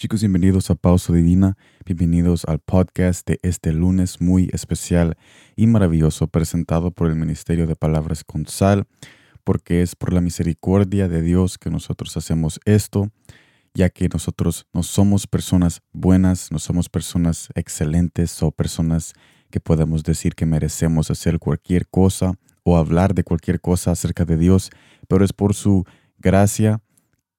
Chicos, 0.00 0.22
bienvenidos 0.22 0.70
a 0.70 0.76
Pausa 0.76 1.12
Divina, 1.12 1.58
bienvenidos 1.84 2.46
al 2.46 2.58
podcast 2.58 3.28
de 3.28 3.38
este 3.42 3.70
lunes 3.70 4.22
muy 4.22 4.48
especial 4.50 5.18
y 5.56 5.66
maravilloso 5.66 6.26
presentado 6.26 6.90
por 6.90 7.10
el 7.10 7.16
Ministerio 7.16 7.66
de 7.66 7.76
Palabras 7.76 8.24
con 8.24 8.46
Sal, 8.46 8.86
porque 9.44 9.82
es 9.82 9.96
por 9.96 10.14
la 10.14 10.22
misericordia 10.22 11.06
de 11.06 11.20
Dios 11.20 11.58
que 11.58 11.68
nosotros 11.68 12.16
hacemos 12.16 12.60
esto, 12.64 13.10
ya 13.74 13.90
que 13.90 14.08
nosotros 14.08 14.66
no 14.72 14.84
somos 14.84 15.26
personas 15.26 15.82
buenas, 15.92 16.50
no 16.50 16.58
somos 16.58 16.88
personas 16.88 17.50
excelentes 17.54 18.42
o 18.42 18.52
personas 18.52 19.12
que 19.50 19.60
podemos 19.60 20.02
decir 20.02 20.34
que 20.34 20.46
merecemos 20.46 21.10
hacer 21.10 21.38
cualquier 21.38 21.86
cosa 21.86 22.38
o 22.62 22.78
hablar 22.78 23.12
de 23.12 23.22
cualquier 23.22 23.60
cosa 23.60 23.90
acerca 23.90 24.24
de 24.24 24.38
Dios, 24.38 24.70
pero 25.08 25.26
es 25.26 25.34
por 25.34 25.52
su 25.54 25.84
gracia 26.16 26.80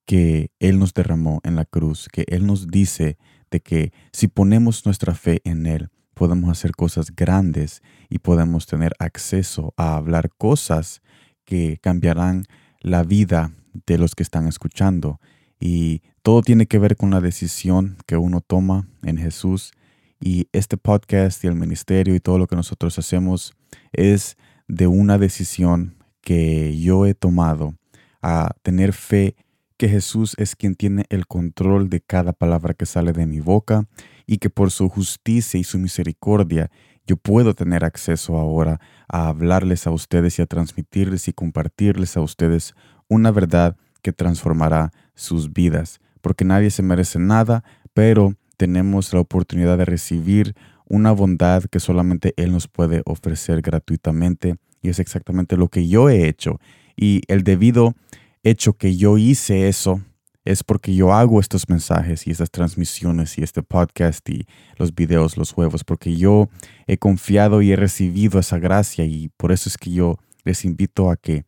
que 0.05 0.51
Él 0.59 0.79
nos 0.79 0.93
derramó 0.93 1.41
en 1.43 1.55
la 1.55 1.65
cruz, 1.65 2.07
que 2.11 2.25
Él 2.27 2.45
nos 2.45 2.67
dice 2.67 3.17
de 3.49 3.59
que 3.59 3.91
si 4.11 4.27
ponemos 4.27 4.85
nuestra 4.85 5.13
fe 5.13 5.41
en 5.43 5.65
Él, 5.65 5.89
podemos 6.13 6.49
hacer 6.49 6.71
cosas 6.71 7.15
grandes 7.15 7.81
y 8.09 8.19
podemos 8.19 8.65
tener 8.65 8.93
acceso 8.99 9.73
a 9.77 9.95
hablar 9.95 10.29
cosas 10.37 11.01
que 11.45 11.79
cambiarán 11.81 12.45
la 12.79 13.03
vida 13.03 13.51
de 13.87 13.97
los 13.97 14.15
que 14.15 14.23
están 14.23 14.47
escuchando. 14.47 15.19
Y 15.59 16.01
todo 16.21 16.41
tiene 16.41 16.65
que 16.65 16.79
ver 16.79 16.95
con 16.95 17.11
la 17.11 17.21
decisión 17.21 17.97
que 18.05 18.17
uno 18.17 18.41
toma 18.41 18.87
en 19.03 19.17
Jesús. 19.17 19.71
Y 20.19 20.47
este 20.51 20.77
podcast 20.77 21.43
y 21.43 21.47
el 21.47 21.55
ministerio 21.55 22.13
y 22.13 22.19
todo 22.19 22.37
lo 22.37 22.47
que 22.47 22.55
nosotros 22.55 22.97
hacemos 22.99 23.53
es 23.91 24.37
de 24.67 24.87
una 24.87 25.17
decisión 25.17 25.95
que 26.21 26.79
yo 26.79 27.05
he 27.05 27.15
tomado 27.15 27.75
a 28.21 28.51
tener 28.61 28.93
fe 28.93 29.35
que 29.81 29.89
Jesús 29.89 30.35
es 30.37 30.55
quien 30.55 30.75
tiene 30.75 31.05
el 31.09 31.25
control 31.25 31.89
de 31.89 32.01
cada 32.01 32.33
palabra 32.33 32.75
que 32.75 32.85
sale 32.85 33.13
de 33.13 33.25
mi 33.25 33.39
boca 33.39 33.87
y 34.27 34.37
que 34.37 34.51
por 34.51 34.69
su 34.69 34.89
justicia 34.89 35.59
y 35.59 35.63
su 35.63 35.79
misericordia 35.79 36.69
yo 37.07 37.17
puedo 37.17 37.55
tener 37.55 37.83
acceso 37.83 38.37
ahora 38.37 38.79
a 39.07 39.27
hablarles 39.27 39.87
a 39.87 39.89
ustedes 39.89 40.37
y 40.37 40.43
a 40.43 40.45
transmitirles 40.45 41.27
y 41.27 41.33
compartirles 41.33 42.15
a 42.15 42.21
ustedes 42.21 42.75
una 43.07 43.31
verdad 43.31 43.75
que 44.03 44.13
transformará 44.13 44.91
sus 45.15 45.51
vidas, 45.51 45.99
porque 46.21 46.45
nadie 46.45 46.69
se 46.69 46.83
merece 46.83 47.17
nada, 47.17 47.63
pero 47.95 48.35
tenemos 48.57 49.11
la 49.15 49.21
oportunidad 49.21 49.79
de 49.79 49.85
recibir 49.85 50.53
una 50.85 51.11
bondad 51.11 51.63
que 51.63 51.79
solamente 51.79 52.35
Él 52.37 52.51
nos 52.51 52.67
puede 52.67 53.01
ofrecer 53.05 53.63
gratuitamente 53.63 54.57
y 54.83 54.89
es 54.89 54.99
exactamente 54.99 55.57
lo 55.57 55.69
que 55.69 55.87
yo 55.87 56.07
he 56.07 56.27
hecho. 56.27 56.59
Y 56.95 57.23
el 57.27 57.43
debido 57.43 57.95
hecho 58.43 58.73
que 58.73 58.95
yo 58.95 59.17
hice 59.17 59.67
eso 59.67 60.01
es 60.43 60.63
porque 60.63 60.95
yo 60.95 61.13
hago 61.13 61.39
estos 61.39 61.69
mensajes 61.69 62.25
y 62.25 62.31
estas 62.31 62.49
transmisiones 62.49 63.37
y 63.37 63.43
este 63.43 63.61
podcast 63.61 64.27
y 64.29 64.47
los 64.77 64.95
videos, 64.95 65.37
los 65.37 65.51
juegos, 65.51 65.83
porque 65.83 66.17
yo 66.17 66.49
he 66.87 66.97
confiado 66.97 67.61
y 67.61 67.71
he 67.71 67.75
recibido 67.75 68.39
esa 68.39 68.57
gracia 68.57 69.05
y 69.05 69.29
por 69.37 69.51
eso 69.51 69.69
es 69.69 69.77
que 69.77 69.91
yo 69.91 70.17
les 70.43 70.65
invito 70.65 71.11
a 71.11 71.17
que 71.17 71.45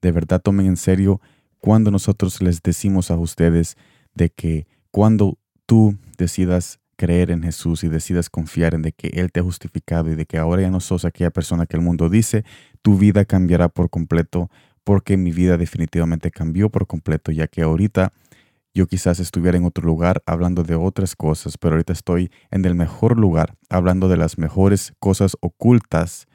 de 0.00 0.12
verdad 0.12 0.40
tomen 0.40 0.66
en 0.66 0.76
serio 0.76 1.20
cuando 1.58 1.90
nosotros 1.90 2.40
les 2.40 2.62
decimos 2.62 3.10
a 3.10 3.16
ustedes 3.16 3.76
de 4.14 4.30
que 4.30 4.66
cuando 4.92 5.38
tú 5.66 5.96
decidas 6.16 6.78
creer 6.96 7.30
en 7.30 7.42
Jesús 7.42 7.84
y 7.84 7.88
decidas 7.88 8.30
confiar 8.30 8.74
en 8.74 8.82
de 8.82 8.92
que 8.92 9.08
Él 9.08 9.30
te 9.32 9.40
ha 9.40 9.42
justificado 9.42 10.10
y 10.10 10.14
de 10.14 10.24
que 10.24 10.38
ahora 10.38 10.62
ya 10.62 10.70
no 10.70 10.80
sos 10.80 11.04
aquella 11.04 11.30
persona 11.30 11.66
que 11.66 11.76
el 11.76 11.82
mundo 11.82 12.08
dice, 12.08 12.44
tu 12.82 12.96
vida 12.96 13.24
cambiará 13.24 13.68
por 13.68 13.90
completo 13.90 14.50
porque 14.86 15.16
mi 15.16 15.32
vida 15.32 15.56
definitivamente 15.56 16.30
cambió 16.30 16.70
por 16.70 16.86
completo, 16.86 17.32
ya 17.32 17.48
que 17.48 17.62
ahorita 17.62 18.12
yo 18.72 18.86
quizás 18.86 19.18
estuviera 19.18 19.58
en 19.58 19.64
otro 19.64 19.84
lugar 19.84 20.22
hablando 20.26 20.62
de 20.62 20.76
otras 20.76 21.16
cosas, 21.16 21.58
pero 21.58 21.74
ahorita 21.74 21.92
estoy 21.92 22.30
en 22.52 22.64
el 22.64 22.76
mejor 22.76 23.18
lugar 23.18 23.56
hablando 23.68 24.08
de 24.08 24.16
las 24.16 24.38
mejores 24.38 24.92
cosas 25.00 25.36
ocultas 25.40 26.28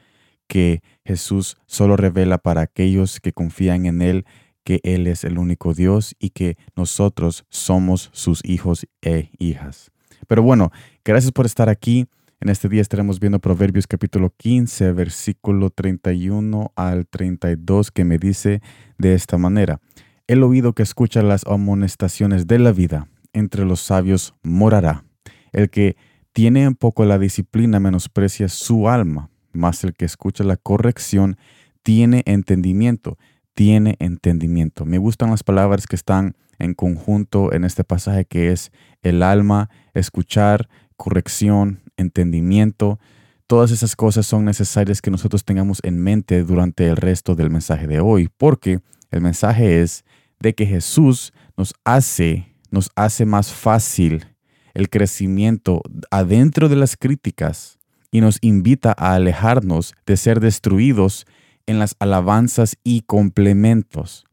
que 0.48 0.82
Jesús 1.02 1.56
solo 1.64 1.96
revela 1.96 2.36
para 2.36 2.60
aquellos 2.60 3.20
que 3.20 3.32
confían 3.32 3.86
en 3.86 4.02
Él, 4.02 4.26
que 4.64 4.80
Él 4.82 5.06
es 5.06 5.24
el 5.24 5.38
único 5.38 5.72
Dios 5.72 6.14
y 6.18 6.28
que 6.28 6.58
nosotros 6.76 7.46
somos 7.48 8.10
sus 8.12 8.44
hijos 8.44 8.86
e 9.00 9.30
hijas. 9.38 9.92
Pero 10.28 10.42
bueno, 10.42 10.72
gracias 11.06 11.32
por 11.32 11.46
estar 11.46 11.70
aquí. 11.70 12.06
En 12.42 12.48
este 12.48 12.68
día 12.68 12.82
estaremos 12.82 13.20
viendo 13.20 13.38
Proverbios 13.38 13.86
capítulo 13.86 14.34
15, 14.36 14.90
versículo 14.94 15.70
31 15.70 16.72
al 16.74 17.06
32, 17.06 17.92
que 17.92 18.04
me 18.04 18.18
dice 18.18 18.60
de 18.98 19.14
esta 19.14 19.38
manera, 19.38 19.80
El 20.26 20.42
oído 20.42 20.72
que 20.72 20.82
escucha 20.82 21.22
las 21.22 21.46
amonestaciones 21.46 22.48
de 22.48 22.58
la 22.58 22.72
vida, 22.72 23.06
entre 23.32 23.64
los 23.64 23.78
sabios 23.78 24.34
morará. 24.42 25.04
El 25.52 25.70
que 25.70 25.94
tiene 26.32 26.64
en 26.64 26.74
poco 26.74 27.04
la 27.04 27.20
disciplina 27.20 27.78
menosprecia 27.78 28.48
su 28.48 28.88
alma, 28.88 29.30
mas 29.52 29.84
el 29.84 29.94
que 29.94 30.04
escucha 30.04 30.42
la 30.42 30.56
corrección 30.56 31.36
tiene 31.84 32.24
entendimiento, 32.26 33.18
tiene 33.54 33.94
entendimiento. 34.00 34.84
Me 34.84 34.98
gustan 34.98 35.30
las 35.30 35.44
palabras 35.44 35.86
que 35.86 35.94
están 35.94 36.34
en 36.58 36.74
conjunto 36.74 37.52
en 37.52 37.62
este 37.62 37.84
pasaje 37.84 38.24
que 38.24 38.50
es 38.50 38.72
el 39.02 39.22
alma, 39.22 39.70
escuchar, 39.94 40.68
corrección, 40.96 41.81
entendimiento. 41.96 42.98
Todas 43.46 43.70
esas 43.70 43.96
cosas 43.96 44.26
son 44.26 44.44
necesarias 44.44 45.02
que 45.02 45.10
nosotros 45.10 45.44
tengamos 45.44 45.80
en 45.82 45.98
mente 45.98 46.42
durante 46.44 46.86
el 46.88 46.96
resto 46.96 47.34
del 47.34 47.50
mensaje 47.50 47.86
de 47.86 48.00
hoy, 48.00 48.28
porque 48.36 48.80
el 49.10 49.20
mensaje 49.20 49.82
es 49.82 50.04
de 50.40 50.54
que 50.54 50.66
Jesús 50.66 51.32
nos 51.56 51.74
hace, 51.84 52.54
nos 52.70 52.90
hace 52.96 53.26
más 53.26 53.52
fácil 53.52 54.26
el 54.74 54.88
crecimiento 54.88 55.82
adentro 56.10 56.68
de 56.68 56.76
las 56.76 56.96
críticas 56.96 57.78
y 58.10 58.20
nos 58.20 58.38
invita 58.40 58.94
a 58.96 59.14
alejarnos 59.14 59.94
de 60.06 60.16
ser 60.16 60.40
destruidos 60.40 61.26
en 61.66 61.78
las 61.78 61.94
alabanzas 61.98 62.76
y 62.84 63.02
complementos. 63.02 64.24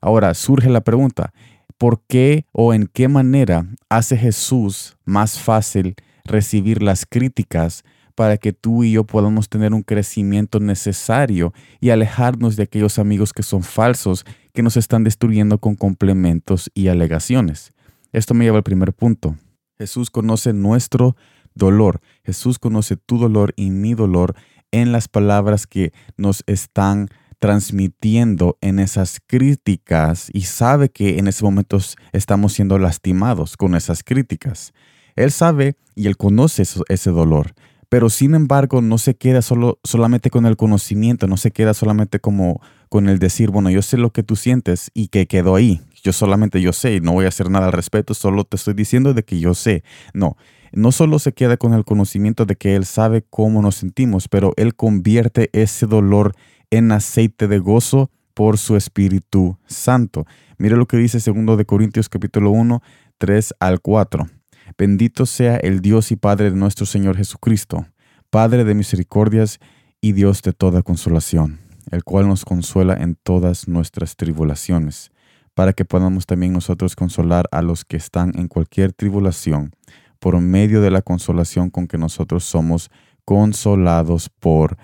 Ahora 0.00 0.34
surge 0.34 0.70
la 0.70 0.80
pregunta, 0.80 1.32
¿por 1.76 2.02
qué 2.06 2.46
o 2.52 2.74
en 2.74 2.86
qué 2.86 3.08
manera 3.08 3.66
hace 3.88 4.16
Jesús 4.16 4.96
más 5.04 5.38
fácil 5.38 5.94
recibir 6.28 6.82
las 6.82 7.06
críticas 7.06 7.84
para 8.14 8.36
que 8.36 8.52
tú 8.52 8.82
y 8.82 8.92
yo 8.92 9.04
podamos 9.04 9.48
tener 9.48 9.72
un 9.72 9.82
crecimiento 9.82 10.58
necesario 10.58 11.52
y 11.80 11.90
alejarnos 11.90 12.56
de 12.56 12.64
aquellos 12.64 12.98
amigos 12.98 13.32
que 13.32 13.42
son 13.42 13.62
falsos, 13.62 14.24
que 14.52 14.62
nos 14.62 14.76
están 14.76 15.04
destruyendo 15.04 15.58
con 15.58 15.76
complementos 15.76 16.70
y 16.74 16.88
alegaciones. 16.88 17.72
Esto 18.12 18.34
me 18.34 18.44
lleva 18.44 18.56
al 18.56 18.64
primer 18.64 18.92
punto. 18.92 19.36
Jesús 19.78 20.10
conoce 20.10 20.52
nuestro 20.52 21.16
dolor. 21.54 22.00
Jesús 22.24 22.58
conoce 22.58 22.96
tu 22.96 23.18
dolor 23.18 23.52
y 23.56 23.70
mi 23.70 23.94
dolor 23.94 24.34
en 24.72 24.92
las 24.92 25.08
palabras 25.08 25.66
que 25.66 25.92
nos 26.16 26.42
están 26.46 27.08
transmitiendo 27.38 28.58
en 28.60 28.80
esas 28.80 29.20
críticas 29.24 30.28
y 30.32 30.42
sabe 30.42 30.88
que 30.88 31.18
en 31.18 31.28
ese 31.28 31.44
momento 31.44 31.78
estamos 32.12 32.52
siendo 32.52 32.78
lastimados 32.78 33.56
con 33.56 33.74
esas 33.74 34.02
críticas. 34.02 34.72
Él 35.18 35.32
sabe 35.32 35.76
y 35.96 36.06
él 36.06 36.16
conoce 36.16 36.62
ese 36.62 37.10
dolor, 37.10 37.54
pero 37.88 38.08
sin 38.08 38.36
embargo 38.36 38.80
no 38.80 38.98
se 38.98 39.16
queda 39.16 39.42
solo, 39.42 39.80
solamente 39.82 40.30
con 40.30 40.46
el 40.46 40.56
conocimiento, 40.56 41.26
no 41.26 41.36
se 41.36 41.50
queda 41.50 41.74
solamente 41.74 42.20
como 42.20 42.60
con 42.88 43.08
el 43.08 43.18
decir, 43.18 43.50
bueno, 43.50 43.68
yo 43.68 43.82
sé 43.82 43.96
lo 43.96 44.12
que 44.12 44.22
tú 44.22 44.36
sientes 44.36 44.92
y 44.94 45.08
que 45.08 45.26
quedó 45.26 45.56
ahí. 45.56 45.80
Yo 46.04 46.12
solamente 46.12 46.60
yo 46.60 46.72
sé 46.72 46.94
y 46.94 47.00
no 47.00 47.12
voy 47.12 47.24
a 47.24 47.28
hacer 47.28 47.50
nada 47.50 47.66
al 47.66 47.72
respecto, 47.72 48.14
solo 48.14 48.44
te 48.44 48.56
estoy 48.56 48.74
diciendo 48.74 49.12
de 49.12 49.24
que 49.24 49.40
yo 49.40 49.54
sé. 49.54 49.82
No, 50.14 50.36
no 50.72 50.92
solo 50.92 51.18
se 51.18 51.32
queda 51.32 51.56
con 51.56 51.74
el 51.74 51.84
conocimiento 51.84 52.46
de 52.46 52.54
que 52.54 52.76
Él 52.76 52.84
sabe 52.84 53.24
cómo 53.28 53.60
nos 53.60 53.74
sentimos, 53.74 54.28
pero 54.28 54.52
Él 54.56 54.76
convierte 54.76 55.50
ese 55.52 55.86
dolor 55.86 56.34
en 56.70 56.92
aceite 56.92 57.48
de 57.48 57.58
gozo 57.58 58.12
por 58.34 58.56
su 58.56 58.76
Espíritu 58.76 59.58
Santo. 59.66 60.26
Mire 60.58 60.76
lo 60.76 60.86
que 60.86 60.96
dice 60.96 61.18
2 61.18 61.58
de 61.58 61.64
Corintios 61.64 62.08
capítulo 62.08 62.50
1, 62.50 62.80
3 63.18 63.54
al 63.58 63.80
4. 63.80 64.37
Bendito 64.76 65.26
sea 65.26 65.56
el 65.56 65.80
Dios 65.80 66.12
y 66.12 66.16
Padre 66.16 66.50
de 66.50 66.56
nuestro 66.56 66.86
Señor 66.86 67.16
Jesucristo, 67.16 67.86
Padre 68.30 68.64
de 68.64 68.74
misericordias 68.74 69.58
y 70.00 70.12
Dios 70.12 70.42
de 70.42 70.52
toda 70.52 70.82
consolación, 70.82 71.60
el 71.90 72.04
cual 72.04 72.28
nos 72.28 72.44
consuela 72.44 72.94
en 72.94 73.16
todas 73.16 73.68
nuestras 73.68 74.16
tribulaciones, 74.16 75.10
para 75.54 75.72
que 75.72 75.84
podamos 75.84 76.26
también 76.26 76.52
nosotros 76.52 76.94
consolar 76.94 77.48
a 77.50 77.62
los 77.62 77.84
que 77.84 77.96
están 77.96 78.32
en 78.38 78.48
cualquier 78.48 78.92
tribulación, 78.92 79.72
por 80.18 80.40
medio 80.40 80.80
de 80.80 80.90
la 80.90 81.02
consolación 81.02 81.70
con 81.70 81.86
que 81.86 81.98
nosotros 81.98 82.44
somos 82.44 82.90
consolados 83.24 84.28
por 84.28 84.76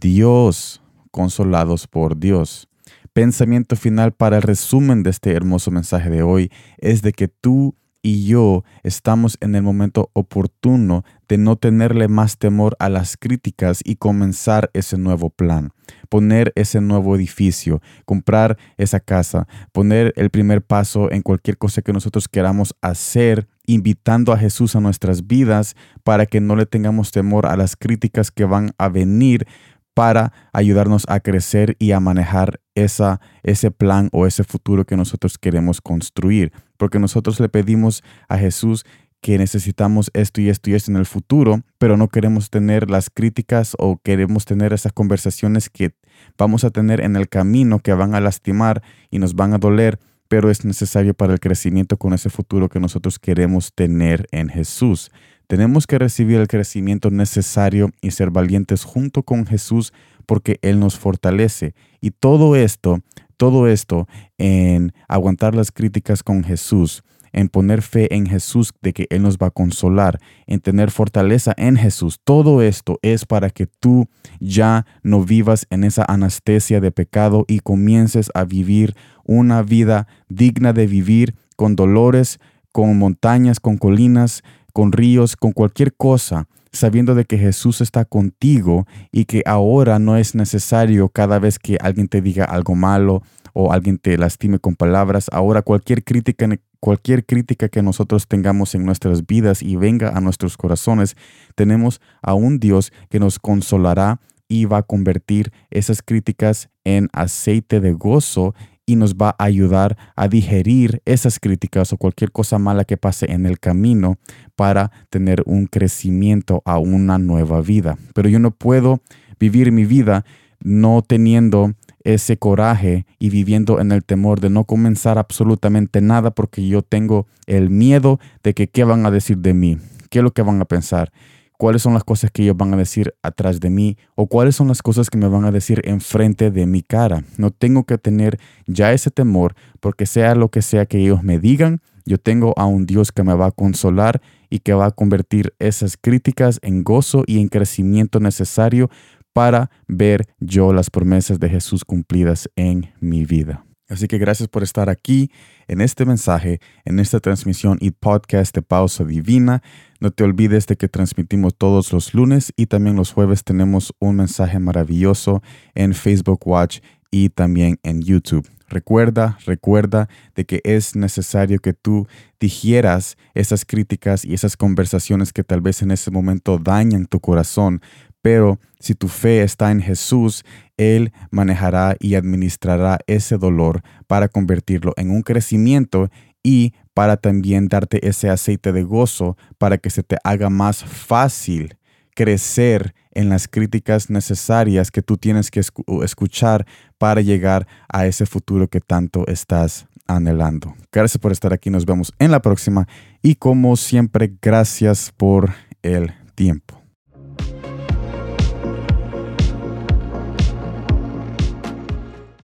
Dios, 0.00 0.82
consolados 1.10 1.86
por 1.86 2.18
Dios. 2.18 2.68
Pensamiento 3.12 3.76
final 3.76 4.12
para 4.12 4.36
el 4.36 4.42
resumen 4.42 5.02
de 5.02 5.10
este 5.10 5.32
hermoso 5.32 5.70
mensaje 5.70 6.08
de 6.08 6.22
hoy 6.22 6.50
es 6.78 7.02
de 7.02 7.12
que 7.12 7.28
tú 7.28 7.76
y 8.02 8.26
yo 8.26 8.64
estamos 8.82 9.38
en 9.40 9.54
el 9.54 9.62
momento 9.62 10.10
oportuno 10.12 11.04
de 11.28 11.38
no 11.38 11.56
tenerle 11.56 12.08
más 12.08 12.36
temor 12.36 12.76
a 12.80 12.88
las 12.88 13.16
críticas 13.16 13.80
y 13.84 13.96
comenzar 13.96 14.70
ese 14.74 14.98
nuevo 14.98 15.30
plan, 15.30 15.72
poner 16.08 16.52
ese 16.56 16.80
nuevo 16.80 17.14
edificio, 17.14 17.80
comprar 18.04 18.58
esa 18.76 18.98
casa, 18.98 19.46
poner 19.70 20.12
el 20.16 20.30
primer 20.30 20.62
paso 20.62 21.10
en 21.12 21.22
cualquier 21.22 21.56
cosa 21.56 21.80
que 21.80 21.92
nosotros 21.92 22.28
queramos 22.28 22.74
hacer, 22.82 23.46
invitando 23.66 24.32
a 24.32 24.38
Jesús 24.38 24.74
a 24.74 24.80
nuestras 24.80 25.28
vidas 25.28 25.76
para 26.02 26.26
que 26.26 26.40
no 26.40 26.56
le 26.56 26.66
tengamos 26.66 27.12
temor 27.12 27.46
a 27.46 27.56
las 27.56 27.76
críticas 27.76 28.32
que 28.32 28.44
van 28.44 28.72
a 28.76 28.88
venir 28.88 29.46
para 29.94 30.32
ayudarnos 30.52 31.04
a 31.08 31.20
crecer 31.20 31.76
y 31.78 31.92
a 31.92 32.00
manejar 32.00 32.60
esa, 32.74 33.20
ese 33.42 33.70
plan 33.70 34.08
o 34.12 34.26
ese 34.26 34.44
futuro 34.44 34.84
que 34.84 34.96
nosotros 34.96 35.38
queremos 35.38 35.80
construir. 35.80 36.52
Porque 36.82 36.98
nosotros 36.98 37.38
le 37.38 37.48
pedimos 37.48 38.02
a 38.28 38.36
Jesús 38.38 38.84
que 39.20 39.38
necesitamos 39.38 40.10
esto 40.14 40.40
y 40.40 40.48
esto 40.48 40.68
y 40.68 40.74
esto 40.74 40.90
en 40.90 40.96
el 40.96 41.06
futuro, 41.06 41.62
pero 41.78 41.96
no 41.96 42.08
queremos 42.08 42.50
tener 42.50 42.90
las 42.90 43.08
críticas 43.08 43.76
o 43.78 44.00
queremos 44.02 44.46
tener 44.46 44.72
esas 44.72 44.92
conversaciones 44.92 45.70
que 45.70 45.94
vamos 46.36 46.64
a 46.64 46.70
tener 46.70 47.00
en 47.00 47.14
el 47.14 47.28
camino 47.28 47.78
que 47.78 47.92
van 47.92 48.16
a 48.16 48.20
lastimar 48.20 48.82
y 49.12 49.20
nos 49.20 49.36
van 49.36 49.54
a 49.54 49.58
doler, 49.58 50.00
pero 50.26 50.50
es 50.50 50.64
necesario 50.64 51.14
para 51.14 51.34
el 51.34 51.38
crecimiento 51.38 51.98
con 51.98 52.14
ese 52.14 52.30
futuro 52.30 52.68
que 52.68 52.80
nosotros 52.80 53.20
queremos 53.20 53.72
tener 53.72 54.26
en 54.32 54.48
Jesús. 54.48 55.12
Tenemos 55.46 55.86
que 55.86 56.00
recibir 56.00 56.40
el 56.40 56.48
crecimiento 56.48 57.12
necesario 57.12 57.92
y 58.00 58.10
ser 58.10 58.32
valientes 58.32 58.82
junto 58.82 59.22
con 59.22 59.46
Jesús 59.46 59.92
porque 60.26 60.58
Él 60.62 60.80
nos 60.80 60.98
fortalece. 60.98 61.76
Y 62.00 62.10
todo 62.10 62.56
esto, 62.56 62.98
todo 63.42 63.66
esto 63.66 64.06
en 64.38 64.92
aguantar 65.08 65.56
las 65.56 65.72
críticas 65.72 66.22
con 66.22 66.44
Jesús, 66.44 67.02
en 67.32 67.48
poner 67.48 67.82
fe 67.82 68.14
en 68.14 68.26
Jesús 68.26 68.72
de 68.82 68.92
que 68.92 69.08
Él 69.10 69.22
nos 69.22 69.36
va 69.36 69.48
a 69.48 69.50
consolar, 69.50 70.20
en 70.46 70.60
tener 70.60 70.92
fortaleza 70.92 71.52
en 71.56 71.74
Jesús. 71.74 72.20
Todo 72.22 72.62
esto 72.62 73.00
es 73.02 73.24
para 73.24 73.50
que 73.50 73.66
tú 73.66 74.06
ya 74.38 74.86
no 75.02 75.24
vivas 75.24 75.66
en 75.70 75.82
esa 75.82 76.04
anestesia 76.04 76.80
de 76.80 76.92
pecado 76.92 77.44
y 77.48 77.58
comiences 77.58 78.30
a 78.32 78.44
vivir 78.44 78.94
una 79.24 79.64
vida 79.64 80.06
digna 80.28 80.72
de 80.72 80.86
vivir 80.86 81.34
con 81.56 81.74
dolores, 81.74 82.38
con 82.70 82.96
montañas, 82.96 83.58
con 83.58 83.76
colinas, 83.76 84.44
con 84.72 84.92
ríos, 84.92 85.34
con 85.34 85.50
cualquier 85.50 85.96
cosa, 85.96 86.46
sabiendo 86.72 87.14
de 87.14 87.24
que 87.24 87.38
Jesús 87.38 87.80
está 87.80 88.04
contigo 88.04 88.86
y 89.10 89.26
que 89.26 89.42
ahora 89.46 89.98
no 89.98 90.16
es 90.16 90.34
necesario 90.34 91.08
cada 91.08 91.38
vez 91.38 91.58
que 91.58 91.76
alguien 91.80 92.08
te 92.08 92.22
diga 92.22 92.44
algo 92.44 92.74
malo 92.74 93.22
o 93.52 93.72
alguien 93.72 93.98
te 93.98 94.16
lastime 94.16 94.58
con 94.58 94.76
palabras, 94.76 95.28
ahora 95.32 95.62
cualquier 95.62 96.04
crítica 96.04 96.48
cualquier 96.80 97.24
crítica 97.24 97.68
que 97.68 97.80
nosotros 97.80 98.26
tengamos 98.26 98.74
en 98.74 98.84
nuestras 98.84 99.24
vidas 99.24 99.62
y 99.62 99.76
venga 99.76 100.16
a 100.16 100.20
nuestros 100.20 100.56
corazones, 100.56 101.16
tenemos 101.54 102.00
a 102.22 102.34
un 102.34 102.58
Dios 102.58 102.92
que 103.08 103.20
nos 103.20 103.38
consolará 103.38 104.20
y 104.48 104.64
va 104.64 104.78
a 104.78 104.82
convertir 104.82 105.52
esas 105.70 106.02
críticas 106.02 106.70
en 106.84 107.08
aceite 107.12 107.80
de 107.80 107.92
gozo 107.92 108.54
y 108.86 108.96
nos 108.96 109.14
va 109.14 109.36
a 109.38 109.44
ayudar 109.44 109.96
a 110.16 110.28
digerir 110.28 111.02
esas 111.04 111.38
críticas 111.38 111.92
o 111.92 111.96
cualquier 111.96 112.32
cosa 112.32 112.58
mala 112.58 112.84
que 112.84 112.96
pase 112.96 113.30
en 113.30 113.46
el 113.46 113.58
camino 113.58 114.18
para 114.56 114.90
tener 115.10 115.42
un 115.46 115.66
crecimiento 115.66 116.62
a 116.64 116.78
una 116.78 117.18
nueva 117.18 117.60
vida. 117.60 117.96
Pero 118.14 118.28
yo 118.28 118.38
no 118.38 118.50
puedo 118.50 119.00
vivir 119.38 119.72
mi 119.72 119.84
vida 119.84 120.24
no 120.60 121.02
teniendo 121.02 121.74
ese 122.04 122.36
coraje 122.36 123.06
y 123.18 123.30
viviendo 123.30 123.80
en 123.80 123.92
el 123.92 124.04
temor 124.04 124.40
de 124.40 124.50
no 124.50 124.64
comenzar 124.64 125.18
absolutamente 125.18 126.00
nada 126.00 126.32
porque 126.32 126.66
yo 126.66 126.82
tengo 126.82 127.26
el 127.46 127.70
miedo 127.70 128.18
de 128.42 128.54
que 128.54 128.68
qué 128.68 128.84
van 128.84 129.06
a 129.06 129.10
decir 129.10 129.38
de 129.38 129.54
mí, 129.54 129.78
qué 130.10 130.18
es 130.18 130.24
lo 130.24 130.32
que 130.32 130.42
van 130.42 130.60
a 130.60 130.64
pensar 130.64 131.12
cuáles 131.62 131.82
son 131.82 131.94
las 131.94 132.02
cosas 132.02 132.32
que 132.32 132.42
ellos 132.42 132.56
van 132.56 132.74
a 132.74 132.76
decir 132.76 133.14
atrás 133.22 133.60
de 133.60 133.70
mí 133.70 133.96
o 134.16 134.26
cuáles 134.26 134.56
son 134.56 134.66
las 134.66 134.82
cosas 134.82 135.08
que 135.08 135.16
me 135.16 135.28
van 135.28 135.44
a 135.44 135.52
decir 135.52 135.80
enfrente 135.84 136.50
de 136.50 136.66
mi 136.66 136.82
cara. 136.82 137.22
No 137.36 137.52
tengo 137.52 137.84
que 137.84 137.98
tener 137.98 138.40
ya 138.66 138.92
ese 138.92 139.12
temor 139.12 139.54
porque 139.78 140.04
sea 140.04 140.34
lo 140.34 140.48
que 140.48 140.60
sea 140.60 140.86
que 140.86 140.98
ellos 140.98 141.22
me 141.22 141.38
digan, 141.38 141.80
yo 142.04 142.18
tengo 142.18 142.52
a 142.56 142.66
un 142.66 142.84
Dios 142.84 143.12
que 143.12 143.22
me 143.22 143.34
va 143.34 143.46
a 143.46 143.50
consolar 143.52 144.20
y 144.50 144.58
que 144.58 144.74
va 144.74 144.86
a 144.86 144.90
convertir 144.90 145.54
esas 145.60 145.96
críticas 145.96 146.58
en 146.62 146.82
gozo 146.82 147.22
y 147.28 147.38
en 147.38 147.46
crecimiento 147.46 148.18
necesario 148.18 148.90
para 149.32 149.70
ver 149.86 150.26
yo 150.40 150.72
las 150.72 150.90
promesas 150.90 151.38
de 151.38 151.48
Jesús 151.48 151.84
cumplidas 151.84 152.50
en 152.56 152.90
mi 152.98 153.24
vida. 153.24 153.64
Así 153.92 154.08
que 154.08 154.16
gracias 154.16 154.48
por 154.48 154.62
estar 154.62 154.88
aquí 154.88 155.30
en 155.68 155.82
este 155.82 156.06
mensaje, 156.06 156.60
en 156.86 156.98
esta 156.98 157.20
transmisión 157.20 157.76
y 157.78 157.90
podcast 157.90 158.54
de 158.54 158.62
Pausa 158.62 159.04
Divina. 159.04 159.62
No 160.00 160.10
te 160.10 160.24
olvides 160.24 160.66
de 160.66 160.76
que 160.76 160.88
transmitimos 160.88 161.54
todos 161.54 161.92
los 161.92 162.14
lunes 162.14 162.54
y 162.56 162.66
también 162.66 162.96
los 162.96 163.12
jueves 163.12 163.44
tenemos 163.44 163.92
un 163.98 164.16
mensaje 164.16 164.58
maravilloso 164.58 165.42
en 165.74 165.92
Facebook 165.92 166.40
Watch 166.46 166.80
y 167.10 167.28
también 167.28 167.78
en 167.82 168.00
YouTube. 168.00 168.48
Recuerda, 168.66 169.36
recuerda 169.44 170.08
de 170.34 170.46
que 170.46 170.62
es 170.64 170.96
necesario 170.96 171.58
que 171.58 171.74
tú 171.74 172.08
digieras 172.40 173.18
esas 173.34 173.66
críticas 173.66 174.24
y 174.24 174.32
esas 174.32 174.56
conversaciones 174.56 175.34
que 175.34 175.44
tal 175.44 175.60
vez 175.60 175.82
en 175.82 175.90
ese 175.90 176.10
momento 176.10 176.56
dañan 176.56 177.04
tu 177.04 177.20
corazón, 177.20 177.82
pero 178.22 178.58
si 178.78 178.94
tu 178.94 179.08
fe 179.08 179.42
está 179.42 179.70
en 179.70 179.80
Jesús, 179.80 180.44
Él 180.76 181.12
manejará 181.30 181.96
y 182.00 182.14
administrará 182.14 182.98
ese 183.06 183.36
dolor 183.36 183.82
para 184.06 184.28
convertirlo 184.28 184.94
en 184.96 185.10
un 185.10 185.22
crecimiento 185.22 186.08
y 186.42 186.72
para 186.94 187.16
también 187.16 187.68
darte 187.68 188.06
ese 188.06 188.28
aceite 188.30 188.72
de 188.72 188.82
gozo 188.82 189.36
para 189.58 189.78
que 189.78 189.90
se 189.90 190.02
te 190.02 190.16
haga 190.24 190.50
más 190.50 190.84
fácil 190.84 191.76
crecer 192.14 192.94
en 193.12 193.28
las 193.28 193.48
críticas 193.48 194.10
necesarias 194.10 194.90
que 194.90 195.02
tú 195.02 195.16
tienes 195.16 195.50
que 195.50 195.60
escuchar 196.02 196.66
para 196.98 197.20
llegar 197.20 197.66
a 197.88 198.06
ese 198.06 198.26
futuro 198.26 198.68
que 198.68 198.80
tanto 198.80 199.26
estás 199.26 199.86
anhelando. 200.06 200.74
Gracias 200.90 201.18
por 201.18 201.32
estar 201.32 201.52
aquí, 201.52 201.70
nos 201.70 201.86
vemos 201.86 202.12
en 202.18 202.30
la 202.30 202.42
próxima 202.42 202.86
y 203.22 203.36
como 203.36 203.76
siempre, 203.76 204.32
gracias 204.40 205.12
por 205.16 205.52
el 205.82 206.12
tiempo. 206.34 206.81